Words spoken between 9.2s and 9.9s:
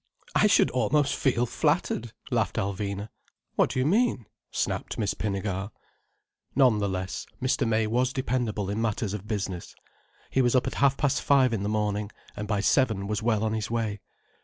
business.